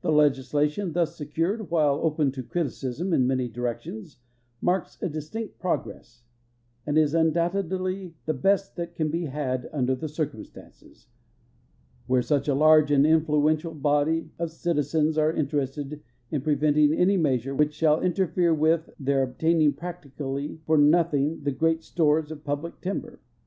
The 0.00 0.10
legislation 0.10 0.94
thus 0.94 1.14
secured, 1.14 1.68
while 1.70 1.96
open 2.02 2.32
to 2.32 2.42
criticism 2.42 3.12
in 3.12 3.26
many 3.26 3.48
directions, 3.48 4.16
marks 4.62 4.96
a 5.02 5.10
distinct 5.10 5.58
progress 5.58 6.22
and 6.86 6.96
is 6.96 7.12
undouhtedly 7.12 8.14
the 8.24 8.32
hest 8.32 8.76
that 8.76 8.94
can 8.94 9.12
he 9.12 9.26
had 9.26 9.68
under 9.70 9.94
the 9.94 10.08
circumstances, 10.08 11.08
where 12.06 12.22
such 12.22 12.48
a 12.48 12.54
large 12.54 12.90
and 12.90 13.06
influential 13.06 13.74
hody 13.74 14.30
of 14.38 14.48
citi 14.48 14.78
zens 14.78 15.18
are 15.18 15.34
interested 15.34 16.00
in 16.30 16.40
preventing 16.40 16.94
any 16.94 17.18
measure 17.18 17.54
which 17.54 17.78
sliall 17.78 18.02
inter 18.02 18.26
fere 18.26 18.54
with 18.54 18.88
their 18.98 19.26
ohtaining 19.26 19.76
practically 19.76 20.62
for 20.64 20.78
nothing 20.78 21.42
the 21.42 21.52
great 21.52 21.82
stores 21.82 22.30
of 22.30 22.42
puhlic 22.42 22.80
timher. 22.80 23.18